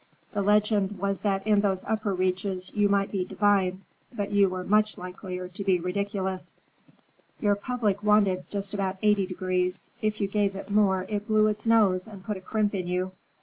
The 0.33 0.41
legend 0.41 0.97
was 0.97 1.19
that 1.19 1.45
in 1.45 1.61
those 1.61 1.83
upper 1.83 2.11
reaches 2.15 2.71
you 2.73 2.89
might 2.89 3.11
be 3.11 3.23
divine; 3.23 3.83
but 4.11 4.31
you 4.31 4.49
were 4.49 4.63
much 4.63 4.97
likelier 4.97 5.47
to 5.49 5.63
be 5.63 5.79
ridiculous. 5.79 6.53
Your 7.39 7.53
public 7.53 8.01
wanted 8.01 8.49
just 8.49 8.73
about 8.73 8.97
eighty 9.03 9.27
degrees; 9.27 9.91
if 10.01 10.19
you 10.19 10.27
gave 10.27 10.55
it 10.55 10.71
more 10.71 11.05
it 11.07 11.27
blew 11.27 11.45
its 11.45 11.67
nose 11.67 12.07
and 12.07 12.23
put 12.25 12.35
a 12.37 12.41
crimp 12.41 12.73
in 12.73 12.87
you. 12.87 13.11